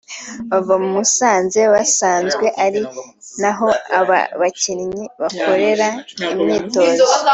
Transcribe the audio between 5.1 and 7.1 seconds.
bakorera imyitozo